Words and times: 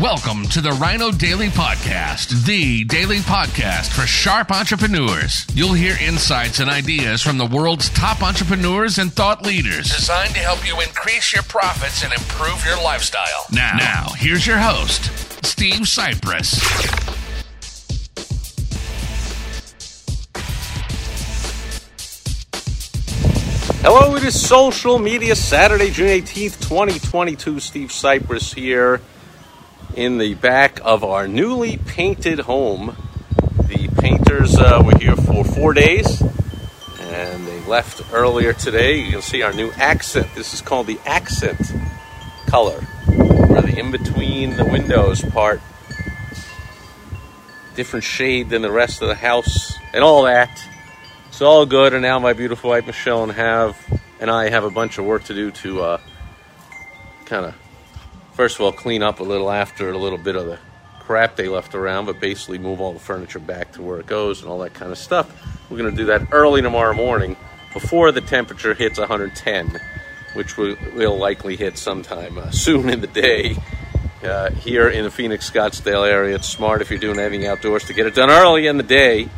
Welcome 0.00 0.48
to 0.48 0.60
the 0.60 0.72
Rhino 0.72 1.12
Daily 1.12 1.46
Podcast, 1.50 2.46
the 2.46 2.82
daily 2.82 3.18
podcast 3.18 3.92
for 3.92 4.08
sharp 4.08 4.50
entrepreneurs. 4.50 5.46
You'll 5.54 5.74
hear 5.74 5.96
insights 6.02 6.58
and 6.58 6.68
ideas 6.68 7.22
from 7.22 7.38
the 7.38 7.46
world's 7.46 7.90
top 7.90 8.20
entrepreneurs 8.20 8.98
and 8.98 9.12
thought 9.12 9.46
leaders 9.46 9.94
designed 9.94 10.34
to 10.34 10.40
help 10.40 10.66
you 10.66 10.80
increase 10.80 11.32
your 11.32 11.44
profits 11.44 12.02
and 12.02 12.12
improve 12.12 12.64
your 12.66 12.76
lifestyle. 12.82 13.46
Now, 13.52 13.76
now 13.78 14.08
here's 14.16 14.44
your 14.44 14.58
host, 14.58 15.04
Steve 15.46 15.82
Sipress. 15.82 16.60
Hello, 23.80 24.16
it 24.16 24.24
is 24.24 24.44
Social 24.44 24.98
Media 24.98 25.36
Saturday, 25.36 25.92
June 25.92 26.08
18th, 26.08 26.60
2022. 26.68 27.60
Steve 27.60 27.90
Sipress 27.90 28.52
here 28.52 29.00
in 29.96 30.18
the 30.18 30.34
back 30.34 30.80
of 30.84 31.04
our 31.04 31.26
newly 31.28 31.76
painted 31.76 32.40
home. 32.40 32.96
The 33.68 33.88
painters 34.00 34.56
uh, 34.56 34.82
were 34.84 34.98
here 34.98 35.16
for 35.16 35.44
four 35.44 35.72
days 35.72 36.22
and 37.14 37.46
they 37.46 37.60
left 37.66 38.02
earlier 38.12 38.52
today. 38.52 39.00
You 39.00 39.12
can 39.12 39.22
see 39.22 39.42
our 39.42 39.52
new 39.52 39.70
accent. 39.72 40.34
This 40.34 40.52
is 40.52 40.60
called 40.60 40.86
the 40.86 40.98
accent 41.06 41.60
color, 42.48 42.80
where 42.80 43.62
the 43.62 43.78
in 43.78 43.90
between 43.90 44.56
the 44.56 44.64
windows 44.64 45.22
part, 45.22 45.60
different 47.76 48.04
shade 48.04 48.50
than 48.50 48.62
the 48.62 48.70
rest 48.70 49.00
of 49.02 49.08
the 49.08 49.14
house, 49.14 49.74
and 49.92 50.02
all 50.02 50.24
that. 50.24 50.50
It's 51.28 51.42
all 51.42 51.66
good, 51.66 51.94
and 51.94 52.02
now 52.02 52.18
my 52.18 52.32
beautiful 52.32 52.70
wife 52.70 52.86
Michelle 52.86 53.22
and 53.22 53.32
have 53.32 53.76
and 54.20 54.30
I 54.30 54.48
have 54.48 54.64
a 54.64 54.70
bunch 54.70 54.98
of 54.98 55.04
work 55.04 55.24
to 55.24 55.34
do 55.34 55.50
to 55.50 55.82
uh, 55.82 56.00
kind 57.26 57.46
of, 57.46 57.54
first 58.34 58.56
of 58.56 58.62
all, 58.62 58.72
clean 58.72 59.02
up 59.02 59.20
a 59.20 59.22
little 59.22 59.50
after 59.50 59.90
a 59.90 59.98
little 59.98 60.18
bit 60.18 60.36
of 60.36 60.46
the 60.46 60.58
crap 61.00 61.36
they 61.36 61.48
left 61.48 61.74
around, 61.74 62.06
but 62.06 62.20
basically 62.20 62.58
move 62.58 62.80
all 62.80 62.92
the 62.92 62.98
furniture 62.98 63.38
back 63.38 63.72
to 63.72 63.82
where 63.82 64.00
it 64.00 64.06
goes 64.06 64.42
and 64.42 64.50
all 64.50 64.58
that 64.60 64.74
kind 64.74 64.90
of 64.90 64.98
stuff. 64.98 65.30
We're 65.70 65.78
going 65.78 65.90
to 65.90 65.96
do 65.96 66.06
that 66.06 66.28
early 66.32 66.62
tomorrow 66.62 66.94
morning 66.94 67.36
before 67.72 68.12
the 68.12 68.20
temperature 68.20 68.74
hits 68.74 68.98
110, 68.98 69.80
which 70.34 70.56
we, 70.56 70.74
will 70.94 71.16
likely 71.16 71.56
hit 71.56 71.78
sometime 71.78 72.38
uh, 72.38 72.50
soon 72.50 72.88
in 72.88 73.00
the 73.00 73.06
day. 73.06 73.56
Uh, 74.22 74.50
here 74.50 74.88
in 74.88 75.04
the 75.04 75.10
Phoenix 75.10 75.50
Scottsdale 75.50 76.08
area, 76.08 76.36
it's 76.36 76.48
smart 76.48 76.80
if 76.80 76.88
you're 76.88 76.98
doing 76.98 77.18
anything 77.18 77.46
outdoors 77.46 77.84
to 77.84 77.92
get 77.92 78.06
it 78.06 78.14
done 78.14 78.30
early 78.30 78.66
in 78.66 78.78
the 78.78 78.82
day. 78.82 79.28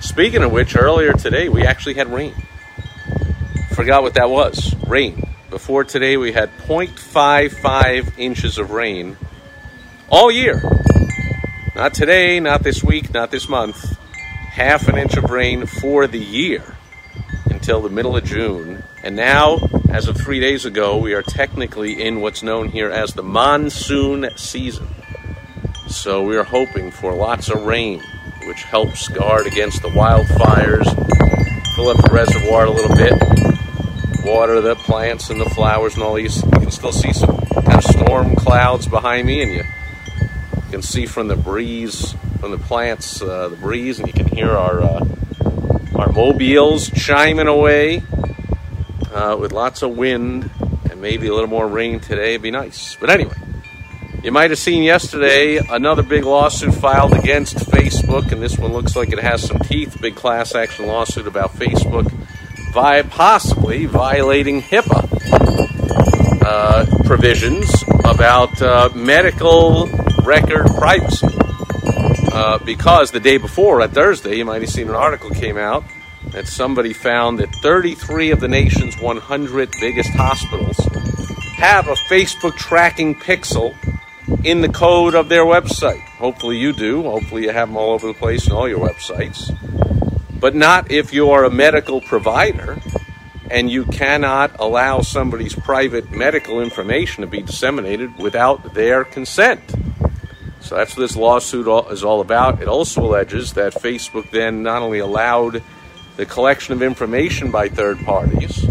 Speaking 0.00 0.42
of 0.42 0.52
which, 0.52 0.76
earlier 0.76 1.14
today 1.14 1.48
we 1.48 1.64
actually 1.64 1.94
had 1.94 2.12
rain. 2.12 2.34
Forgot 3.70 4.02
what 4.02 4.14
that 4.14 4.28
was 4.28 4.74
rain. 4.86 5.27
Before 5.50 5.82
today, 5.82 6.18
we 6.18 6.32
had 6.32 6.50
0.55 6.58 8.18
inches 8.18 8.58
of 8.58 8.70
rain 8.70 9.16
all 10.10 10.30
year. 10.30 10.60
Not 11.74 11.94
today, 11.94 12.38
not 12.38 12.62
this 12.62 12.84
week, 12.84 13.14
not 13.14 13.30
this 13.30 13.48
month. 13.48 13.98
Half 14.50 14.88
an 14.88 14.98
inch 14.98 15.16
of 15.16 15.30
rain 15.30 15.64
for 15.64 16.06
the 16.06 16.18
year 16.18 16.76
until 17.46 17.80
the 17.80 17.88
middle 17.88 18.14
of 18.14 18.24
June. 18.24 18.82
And 19.02 19.16
now, 19.16 19.58
as 19.88 20.06
of 20.06 20.18
three 20.18 20.38
days 20.38 20.66
ago, 20.66 20.98
we 20.98 21.14
are 21.14 21.22
technically 21.22 22.02
in 22.02 22.20
what's 22.20 22.42
known 22.42 22.68
here 22.68 22.90
as 22.90 23.14
the 23.14 23.22
monsoon 23.22 24.28
season. 24.36 24.88
So 25.86 26.22
we 26.24 26.36
are 26.36 26.44
hoping 26.44 26.90
for 26.90 27.14
lots 27.14 27.48
of 27.48 27.64
rain 27.64 28.02
which 28.44 28.64
helps 28.64 29.08
guard 29.08 29.46
against 29.46 29.80
the 29.80 29.88
wildfires, 29.88 30.84
fill 31.74 31.88
up 31.88 31.96
the 31.96 32.10
reservoir 32.12 32.66
a 32.66 32.70
little 32.70 32.94
bit, 32.94 33.57
water 34.28 34.60
the 34.60 34.76
plants 34.76 35.30
and 35.30 35.40
the 35.40 35.48
flowers 35.50 35.94
and 35.94 36.02
all 36.02 36.14
these. 36.14 36.42
You 36.42 36.50
can 36.50 36.70
still 36.70 36.92
see 36.92 37.12
some 37.12 37.36
kind 37.36 37.74
of 37.74 37.84
storm 37.84 38.36
clouds 38.36 38.86
behind 38.86 39.26
me, 39.26 39.42
and 39.42 39.52
you, 39.52 39.64
can 40.70 40.82
see 40.82 41.06
from 41.06 41.28
the 41.28 41.36
breeze, 41.36 42.14
from 42.40 42.50
the 42.50 42.58
plants, 42.58 43.22
uh, 43.22 43.48
the 43.48 43.56
breeze, 43.56 43.98
and 43.98 44.06
you 44.06 44.12
can 44.12 44.26
hear 44.26 44.50
our 44.50 44.82
uh, 44.82 45.06
our 45.94 46.12
mobiles 46.12 46.90
chiming 46.90 47.48
away 47.48 48.02
uh, 49.12 49.36
with 49.40 49.52
lots 49.52 49.82
of 49.82 49.96
wind 49.96 50.50
and 50.90 51.00
maybe 51.00 51.26
a 51.26 51.32
little 51.32 51.48
more 51.48 51.66
rain 51.66 51.98
today. 51.98 52.30
It'd 52.30 52.42
be 52.42 52.50
nice. 52.50 52.96
But 52.96 53.10
anyway. 53.10 53.34
You 54.20 54.32
might 54.32 54.50
have 54.50 54.58
seen 54.58 54.82
yesterday 54.82 55.58
another 55.58 56.02
big 56.02 56.24
lawsuit 56.24 56.74
filed 56.74 57.14
against 57.14 57.54
Facebook, 57.54 58.32
and 58.32 58.42
this 58.42 58.58
one 58.58 58.72
looks 58.72 58.96
like 58.96 59.12
it 59.12 59.20
has 59.20 59.46
some 59.46 59.60
teeth. 59.60 59.96
Big 60.00 60.16
class 60.16 60.56
action 60.56 60.88
lawsuit 60.88 61.28
about 61.28 61.54
Facebook 61.54 62.12
via 62.80 63.02
possibly 63.02 63.86
violating 63.86 64.62
HIPAA 64.62 65.02
uh, 66.44 66.86
provisions 67.04 67.68
about 68.04 68.62
uh, 68.62 68.88
medical 68.94 69.88
record 70.22 70.64
privacy. 70.76 71.26
Uh, 72.32 72.56
because 72.58 73.10
the 73.10 73.18
day 73.18 73.36
before, 73.36 73.82
on 73.82 73.90
Thursday, 73.90 74.36
you 74.36 74.44
might 74.44 74.62
have 74.62 74.70
seen 74.70 74.88
an 74.88 74.94
article 74.94 75.30
came 75.30 75.56
out 75.56 75.82
that 76.30 76.46
somebody 76.46 76.92
found 76.92 77.40
that 77.40 77.52
33 77.64 78.30
of 78.30 78.38
the 78.38 78.46
nation's 78.46 78.96
100 79.00 79.70
biggest 79.80 80.10
hospitals 80.10 80.76
have 81.56 81.88
a 81.88 81.96
Facebook 82.08 82.54
tracking 82.54 83.16
pixel 83.16 83.74
in 84.44 84.60
the 84.60 84.68
code 84.68 85.16
of 85.16 85.28
their 85.28 85.44
website. 85.44 86.02
Hopefully 86.18 86.58
you 86.58 86.72
do. 86.72 87.02
Hopefully 87.02 87.42
you 87.42 87.50
have 87.50 87.70
them 87.70 87.76
all 87.76 87.90
over 87.90 88.06
the 88.06 88.14
place 88.14 88.46
in 88.46 88.52
all 88.52 88.68
your 88.68 88.78
websites. 88.78 89.52
But 90.40 90.54
not 90.54 90.90
if 90.90 91.12
you 91.12 91.30
are 91.30 91.44
a 91.44 91.50
medical 91.50 92.00
provider 92.00 92.78
and 93.50 93.70
you 93.70 93.84
cannot 93.84 94.58
allow 94.58 95.00
somebody's 95.00 95.54
private 95.54 96.10
medical 96.10 96.60
information 96.60 97.22
to 97.22 97.26
be 97.26 97.42
disseminated 97.42 98.18
without 98.18 98.74
their 98.74 99.04
consent. 99.04 99.60
So 100.60 100.76
that's 100.76 100.96
what 100.96 101.02
this 101.02 101.16
lawsuit 101.16 101.66
is 101.90 102.04
all 102.04 102.20
about. 102.20 102.60
It 102.60 102.68
also 102.68 103.02
alleges 103.02 103.54
that 103.54 103.74
Facebook 103.74 104.30
then 104.30 104.62
not 104.62 104.82
only 104.82 104.98
allowed 104.98 105.62
the 106.16 106.26
collection 106.26 106.74
of 106.74 106.82
information 106.82 107.50
by 107.50 107.68
third 107.68 107.98
parties, 108.00 108.64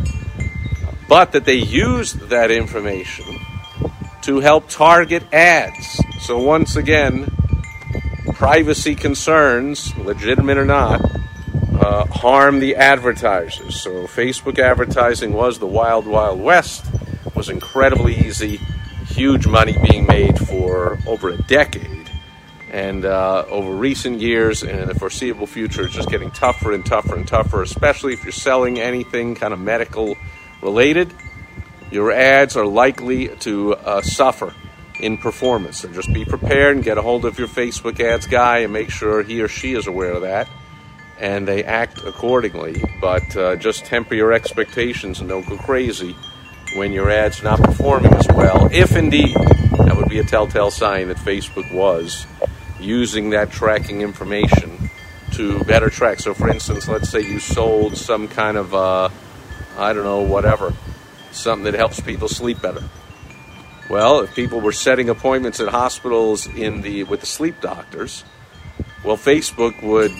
but 1.08 1.32
that 1.32 1.46
they 1.46 1.56
used 1.56 2.30
that 2.30 2.52
information 2.52 3.40
to 4.24 4.40
help 4.42 4.70
target 4.70 5.24
ads. 5.34 6.02
So, 6.20 6.38
once 6.38 6.76
again, 6.76 7.32
privacy 8.34 8.94
concerns, 8.94 9.96
legitimate 9.98 10.58
or 10.58 10.66
not, 10.66 11.17
uh, 11.88 12.06
harm 12.08 12.60
the 12.60 12.76
advertisers. 12.76 13.80
So, 13.82 14.08
Facebook 14.08 14.60
advertising 14.60 15.32
was 15.32 15.58
the 15.58 15.68
wild, 15.68 16.06
wild 16.06 16.42
west, 16.42 16.86
It 17.26 17.34
was 17.34 17.48
incredibly 17.48 18.16
easy, 18.16 18.60
huge 19.06 19.48
money 19.48 19.74
being 19.90 20.06
made 20.06 20.38
for 20.38 21.00
over 21.08 21.30
a 21.30 21.38
decade. 21.44 22.10
And 22.72 23.06
uh, 23.06 23.46
over 23.48 23.72
recent 23.72 24.20
years 24.20 24.64
and 24.64 24.78
in 24.82 24.88
the 24.90 24.96
foreseeable 24.96 25.48
future, 25.48 25.86
it's 25.86 25.94
just 25.94 26.10
getting 26.10 26.30
tougher 26.32 26.74
and 26.74 26.86
tougher 26.86 27.16
and 27.16 27.26
tougher, 27.26 27.62
especially 27.62 28.12
if 28.12 28.26
you're 28.26 28.34
selling 28.34 28.80
anything 28.80 29.36
kind 29.36 29.54
of 29.54 29.60
medical 29.60 30.18
related 30.62 31.14
your 31.90 32.12
ads 32.12 32.58
are 32.58 32.66
likely 32.66 33.30
to 33.30 33.74
uh, 33.76 34.02
suffer 34.02 34.54
in 35.00 35.18
performance. 35.18 35.80
So 35.80 35.88
just 35.88 36.12
be 36.12 36.26
prepared 36.26 36.76
and 36.76 36.84
get 36.84 36.98
a 36.98 37.02
hold 37.02 37.24
of 37.24 37.40
your 37.40 37.48
Facebook 37.48 37.98
ads 38.02 38.28
guy 38.28 38.60
and 38.60 38.74
make 38.74 38.90
sure 38.90 39.24
he 39.24 39.42
or 39.42 39.48
she 39.48 39.74
is 39.74 39.88
aware 39.88 40.12
of 40.12 40.24
that 40.24 40.50
and 41.20 41.48
they 41.48 41.64
act 41.64 42.04
accordingly. 42.04 42.82
But 43.02 43.36
uh, 43.36 43.56
just 43.56 43.86
temper 43.86 44.16
your 44.16 44.34
expectations 44.34 45.20
and 45.20 45.30
don't 45.30 45.48
go 45.48 45.58
crazy 45.58 46.16
when 46.76 46.92
your 46.92 47.10
ads 47.10 47.44
not 47.44 47.60
performing 47.60 48.14
as 48.14 48.28
well. 48.30 48.70
If 48.72 48.96
indeed 48.96 49.36
that 49.86 49.96
would 49.96 50.10
be 50.10 50.20
a 50.20 50.24
telltale 50.24 50.72
sign 50.72 51.08
that 51.08 51.18
Facebook 51.18 51.74
was 51.74 52.26
using 52.80 53.32
that 53.32 53.52
tracking 53.52 54.02
information 54.02 54.90
to 55.34 55.64
better 55.64 55.90
track. 55.90 56.20
So, 56.20 56.34
for 56.34 56.50
instance, 56.50 56.88
let's 56.88 57.10
say 57.10 57.22
you 57.22 57.40
sold 57.40 57.98
some 57.98 58.28
kind 58.28 58.58
of, 58.58 58.74
uh, 58.74 59.10
I 59.78 59.94
don't 59.94 60.04
know, 60.04 60.22
whatever 60.22 60.74
something 61.32 61.66
that 61.66 61.74
helps 61.74 62.00
people 62.00 62.28
sleep 62.28 62.62
better. 62.62 62.84
Well, 63.90 64.22
if 64.22 64.36
people 64.36 64.60
were 64.60 64.72
setting 64.72 65.10
appointments 65.10 65.60
at 65.60 65.70
hospitals 65.70 66.46
in 66.48 66.82
the 66.82 67.04
with 67.04 67.22
the 67.22 67.26
sleep 67.26 67.62
doctors, 67.62 68.26
well, 69.04 69.18
Facebook 69.18 69.82
would 69.82 70.12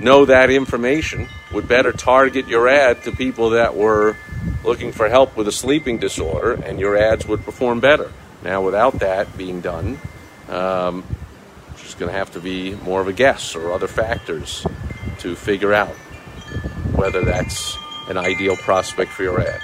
know 0.00 0.24
that 0.24 0.50
information, 0.50 1.28
would 1.52 1.68
better 1.68 1.92
target 1.92 2.48
your 2.48 2.68
ad 2.68 3.02
to 3.04 3.12
people 3.12 3.50
that 3.50 3.74
were 3.74 4.16
looking 4.64 4.92
for 4.92 5.08
help 5.08 5.36
with 5.36 5.48
a 5.48 5.52
sleeping 5.52 5.98
disorder, 5.98 6.52
and 6.52 6.78
your 6.78 6.96
ads 6.96 7.26
would 7.26 7.44
perform 7.44 7.80
better. 7.80 8.12
Now, 8.42 8.62
without 8.62 9.00
that 9.00 9.36
being 9.36 9.60
done, 9.60 9.98
um, 10.48 11.04
it's 11.72 11.82
just 11.82 11.98
going 11.98 12.10
to 12.10 12.16
have 12.16 12.32
to 12.32 12.40
be 12.40 12.74
more 12.74 13.00
of 13.00 13.08
a 13.08 13.12
guess 13.12 13.54
or 13.54 13.72
other 13.72 13.88
factors 13.88 14.66
to 15.18 15.34
figure 15.34 15.72
out 15.72 15.94
whether 16.94 17.24
that's 17.24 17.76
an 18.08 18.16
ideal 18.16 18.56
prospect 18.56 19.10
for 19.10 19.22
your 19.22 19.40
ad 19.40 19.60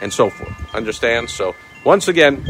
and 0.00 0.12
so 0.12 0.30
forth. 0.30 0.74
Understand? 0.74 1.30
So, 1.30 1.54
once 1.84 2.08
again, 2.08 2.46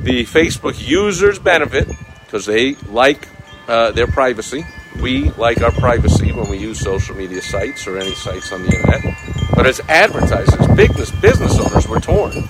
the 0.00 0.24
Facebook 0.24 0.86
users 0.86 1.38
benefit 1.38 1.88
because 2.24 2.46
they 2.46 2.74
like 2.74 3.28
uh, 3.68 3.92
their 3.92 4.06
privacy. 4.06 4.64
We 5.02 5.30
like 5.30 5.60
our 5.62 5.72
privacy 5.72 6.30
when 6.30 6.48
we 6.48 6.58
use 6.58 6.78
social 6.78 7.16
media 7.16 7.42
sites 7.42 7.86
or 7.88 7.98
any 7.98 8.14
sites 8.14 8.52
on 8.52 8.62
the 8.62 8.74
internet. 8.74 9.16
But 9.54 9.66
as 9.66 9.80
advertisers, 9.88 10.66
business 10.76 11.10
business 11.10 11.58
owners, 11.58 11.88
we're 11.88 12.00
torn 12.00 12.48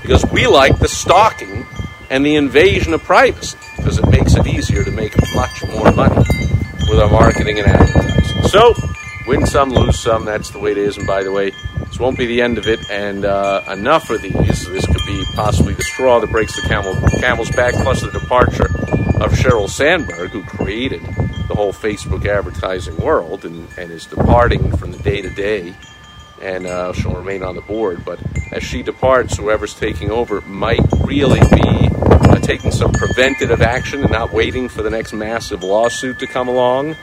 because 0.00 0.24
we 0.32 0.46
like 0.46 0.78
the 0.78 0.88
stalking 0.88 1.66
and 2.08 2.24
the 2.24 2.36
invasion 2.36 2.94
of 2.94 3.02
privacy. 3.04 3.58
because 3.76 3.98
it 3.98 4.08
makes 4.08 4.34
it 4.34 4.46
easier 4.46 4.82
to 4.82 4.90
make 4.90 5.14
much 5.34 5.64
more 5.68 5.92
money 5.92 6.24
with 6.88 6.98
our 6.98 7.10
marketing 7.10 7.58
and 7.58 7.68
advertising. 7.68 8.42
So, 8.48 8.74
win 9.26 9.46
some, 9.46 9.70
lose 9.70 9.98
some. 9.98 10.24
That's 10.24 10.50
the 10.50 10.58
way 10.58 10.72
it 10.72 10.78
is. 10.78 10.96
And 10.98 11.06
by 11.06 11.22
the 11.22 11.32
way, 11.32 11.52
this 11.86 11.98
won't 11.98 12.18
be 12.18 12.26
the 12.26 12.42
end 12.42 12.58
of 12.58 12.66
it. 12.66 12.80
And 12.90 13.24
uh, 13.24 13.62
enough 13.70 14.10
of 14.10 14.22
these. 14.22 14.66
This 14.66 14.86
could 14.86 15.06
be 15.06 15.24
possibly 15.34 15.74
the 15.74 15.84
straw 15.84 16.18
that 16.18 16.30
breaks 16.30 16.56
the 16.56 16.62
camel, 16.62 16.94
camel's 17.20 17.50
back, 17.50 17.74
plus 17.74 18.00
the 18.00 18.10
departure 18.10 18.66
of 19.22 19.32
Sheryl 19.32 19.68
Sandberg, 19.68 20.30
who 20.30 20.42
created 20.44 21.02
the 21.50 21.56
whole 21.56 21.72
Facebook 21.72 22.26
advertising 22.26 22.96
world 22.98 23.44
and, 23.44 23.68
and 23.76 23.90
is 23.90 24.06
departing 24.06 24.70
from 24.76 24.92
the 24.92 24.98
day 24.98 25.20
to 25.20 25.28
day. 25.30 25.74
And 26.40 26.64
uh, 26.64 26.92
she'll 26.92 27.16
remain 27.16 27.42
on 27.42 27.56
the 27.56 27.60
board. 27.60 28.04
But 28.04 28.20
as 28.52 28.62
she 28.62 28.84
departs, 28.84 29.36
whoever's 29.36 29.74
taking 29.74 30.12
over 30.12 30.40
might 30.42 30.80
really 31.04 31.40
be 31.40 31.90
uh, 32.00 32.36
taking 32.36 32.70
some 32.70 32.92
preventative 32.92 33.60
action 33.60 34.02
and 34.02 34.12
not 34.12 34.32
waiting 34.32 34.68
for 34.68 34.82
the 34.82 34.90
next 34.90 35.12
massive 35.12 35.64
lawsuit 35.64 36.20
to 36.20 36.28
come 36.28 36.46
along 36.46 36.94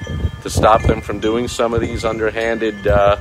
to 0.43 0.49
stop 0.49 0.81
them 0.83 1.01
from 1.01 1.19
doing 1.19 1.49
some 1.49 1.73
of 1.73 1.81
these 1.81 2.05
underhanded, 2.05 2.87
uh, 2.87 3.17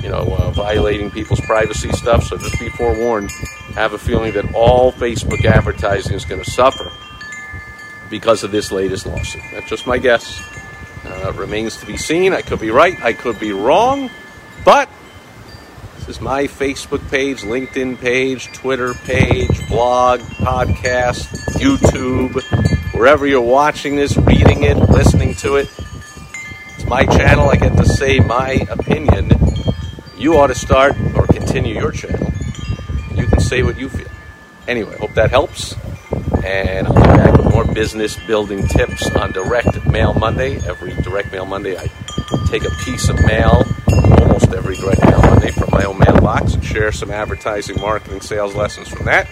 you 0.00 0.08
know, 0.08 0.36
uh, 0.38 0.50
violating 0.52 1.10
people's 1.10 1.40
privacy 1.40 1.90
stuff. 1.92 2.22
So 2.22 2.38
just 2.38 2.60
be 2.60 2.68
forewarned. 2.68 3.32
Have 3.74 3.92
a 3.92 3.98
feeling 3.98 4.32
that 4.34 4.54
all 4.54 4.92
Facebook 4.92 5.44
advertising 5.44 6.14
is 6.14 6.24
going 6.24 6.42
to 6.42 6.48
suffer 6.48 6.92
because 8.08 8.44
of 8.44 8.52
this 8.52 8.70
latest 8.70 9.06
lawsuit. 9.06 9.42
That's 9.52 9.68
just 9.68 9.86
my 9.86 9.98
guess. 9.98 10.59
Uh, 11.22 11.32
remains 11.32 11.76
to 11.76 11.86
be 11.86 11.98
seen. 11.98 12.32
I 12.32 12.40
could 12.40 12.60
be 12.60 12.70
right. 12.70 12.98
I 13.02 13.12
could 13.12 13.38
be 13.38 13.52
wrong. 13.52 14.08
But 14.64 14.88
this 15.96 16.08
is 16.08 16.20
my 16.20 16.44
Facebook 16.44 17.06
page, 17.10 17.42
LinkedIn 17.42 17.98
page, 17.98 18.50
Twitter 18.52 18.94
page, 18.94 19.68
blog, 19.68 20.20
podcast, 20.20 21.28
YouTube, 21.58 22.40
wherever 22.94 23.26
you're 23.26 23.42
watching 23.42 23.96
this, 23.96 24.16
reading 24.16 24.62
it, 24.62 24.76
listening 24.76 25.34
to 25.36 25.56
it. 25.56 25.68
It's 26.76 26.86
my 26.86 27.04
channel. 27.04 27.50
I 27.50 27.56
get 27.56 27.76
to 27.76 27.84
say 27.84 28.20
my 28.20 28.66
opinion. 28.70 29.30
You 30.16 30.38
ought 30.38 30.46
to 30.46 30.54
start 30.54 30.94
or 31.14 31.26
continue 31.26 31.74
your 31.74 31.92
channel. 31.92 32.32
You 33.14 33.26
can 33.26 33.40
say 33.40 33.62
what 33.62 33.78
you 33.78 33.90
feel. 33.90 34.08
Anyway, 34.66 34.96
hope 34.96 35.12
that 35.14 35.30
helps. 35.30 35.74
And 36.44 36.86
I'll 36.86 36.94
be 36.94 37.00
back 37.00 37.39
more 37.50 37.64
business 37.64 38.16
building 38.26 38.66
tips 38.66 39.10
on 39.16 39.32
Direct 39.32 39.84
Mail 39.86 40.14
Monday. 40.14 40.56
Every 40.66 40.92
Direct 41.02 41.32
Mail 41.32 41.46
Monday, 41.46 41.76
I 41.76 41.86
take 42.48 42.64
a 42.64 42.70
piece 42.84 43.08
of 43.08 43.16
mail, 43.24 43.64
almost 44.20 44.52
every 44.52 44.76
Direct 44.76 45.02
Mail 45.04 45.20
Monday, 45.22 45.50
from 45.50 45.68
my 45.70 45.84
own 45.84 45.98
mailbox 45.98 46.54
and 46.54 46.64
share 46.64 46.92
some 46.92 47.10
advertising, 47.10 47.80
marketing, 47.80 48.20
sales 48.20 48.54
lessons 48.54 48.88
from 48.88 49.06
that. 49.06 49.28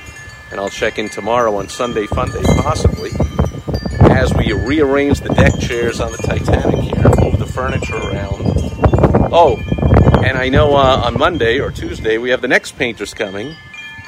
And 0.51 0.59
I'll 0.59 0.71
check 0.71 0.99
in 0.99 1.09
tomorrow 1.09 1.57
on 1.57 1.69
Sunday 1.69 2.07
Fun 2.07 2.31
Day, 2.31 2.43
possibly, 2.59 3.11
as 4.11 4.35
we 4.35 4.53
rearrange 4.53 5.21
the 5.21 5.35
deck 5.35 5.59
chairs 5.61 6.01
on 6.01 6.11
the 6.13 6.19
Titanic 6.19 6.81
here, 6.81 7.05
move 7.21 7.39
the 7.39 7.47
furniture 7.47 7.97
around. 7.97 8.43
Oh, 9.31 9.59
and 10.25 10.37
I 10.37 10.49
know 10.49 10.75
uh, 10.75 11.03
on 11.05 11.19
Monday 11.19 11.61
or 11.61 11.71
Tuesday 11.71 12.19
we 12.19 12.31
have 12.31 12.41
the 12.41 12.49
next 12.49 12.73
painters 12.73 13.15
coming 13.15 13.55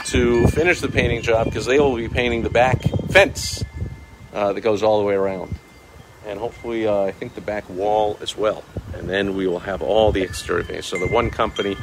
to 0.06 0.47
finish 0.49 0.81
the 0.81 0.89
painting 0.89 1.23
job 1.23 1.47
because 1.47 1.67
they 1.67 1.79
will 1.79 1.97
be 1.97 2.09
painting 2.09 2.43
the 2.43 2.51
back 2.51 2.81
fence 3.11 3.63
uh, 4.32 4.53
that 4.53 4.61
goes 4.61 4.82
all 4.82 5.00
the 5.00 5.05
way 5.05 5.15
around. 5.15 5.55
And 6.27 6.38
hopefully, 6.38 6.87
uh, 6.87 7.03
I 7.03 7.12
think 7.12 7.35
the 7.35 7.41
back 7.41 7.69
wall 7.71 8.19
as 8.21 8.37
well. 8.37 8.62
And 8.94 9.09
then 9.09 9.35
we 9.35 9.47
will 9.47 9.61
have 9.61 9.82
all 9.82 10.12
the 10.12 10.23
exterior 10.23 10.65
paint. 10.65 10.85
So 10.85 10.99
the 10.99 11.09
one 11.09 11.31
company, 11.31 11.77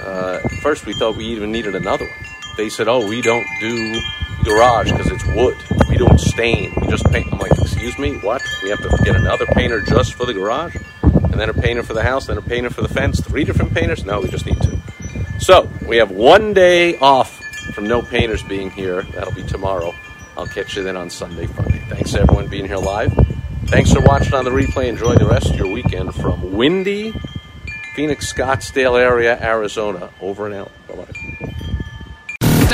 uh, 0.00 0.40
first 0.60 0.86
we 0.86 0.92
thought 0.92 1.16
we 1.16 1.26
even 1.26 1.52
needed 1.52 1.74
another 1.74 2.04
one. 2.04 2.26
They 2.56 2.68
said, 2.68 2.88
oh, 2.88 3.06
we 3.06 3.22
don't 3.22 3.46
do 3.60 4.00
garage 4.44 4.90
because 4.90 5.10
it's 5.10 5.26
wood. 5.26 5.56
We 5.88 5.96
don't 5.96 6.18
stain. 6.18 6.72
We 6.80 6.88
just 6.88 7.04
paint. 7.10 7.32
I'm 7.32 7.38
like, 7.38 7.52
excuse 7.58 7.98
me, 7.98 8.16
what? 8.18 8.42
We 8.62 8.70
have 8.70 8.80
to 8.80 9.04
get 9.04 9.14
another 9.14 9.46
painter 9.46 9.80
just 9.80 10.14
for 10.14 10.26
the 10.26 10.34
garage? 10.34 10.76
And 11.02 11.34
then 11.34 11.50
a 11.50 11.54
painter 11.54 11.82
for 11.82 11.94
the 11.94 12.02
house, 12.02 12.26
then 12.26 12.38
a 12.38 12.42
painter 12.42 12.70
for 12.70 12.82
the 12.82 12.88
fence. 12.88 13.20
Three 13.20 13.44
different 13.44 13.74
painters? 13.74 14.04
No, 14.04 14.20
we 14.20 14.28
just 14.28 14.46
need 14.46 14.60
two. 14.62 14.78
So 15.38 15.68
we 15.86 15.98
have 15.98 16.10
one 16.10 16.54
day 16.54 16.98
off 16.98 17.40
from 17.74 17.86
no 17.86 18.00
painters 18.02 18.42
being 18.42 18.70
here. 18.70 19.02
That'll 19.02 19.34
be 19.34 19.44
tomorrow. 19.44 19.92
I'll 20.36 20.46
catch 20.46 20.76
you 20.76 20.82
then 20.82 20.96
on 20.96 21.08
Sunday, 21.10 21.46
Friday. 21.46 21.82
Thanks 21.88 22.14
everyone 22.14 22.48
being 22.48 22.66
here 22.66 22.76
live. 22.76 23.12
Thanks 23.66 23.92
for 23.92 24.00
watching 24.00 24.34
on 24.34 24.44
the 24.44 24.50
replay. 24.50 24.86
Enjoy 24.86 25.14
the 25.14 25.26
rest 25.26 25.50
of 25.50 25.56
your 25.56 25.72
weekend 25.72 26.14
from 26.14 26.52
windy 26.52 27.12
Phoenix, 27.94 28.30
Scottsdale 28.30 29.00
area, 29.00 29.40
Arizona. 29.40 30.10
Over 30.20 30.46
and 30.46 30.54
out. 30.54 30.72